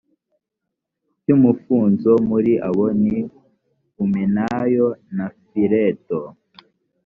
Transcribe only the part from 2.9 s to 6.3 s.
ni humenayo na fileto